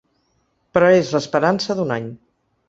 Però 0.77 0.87
és 1.01 1.11
l’esperança 1.17 1.77
d’un 1.81 1.95
any. 1.99 2.09